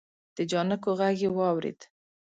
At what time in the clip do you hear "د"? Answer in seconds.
0.35-0.37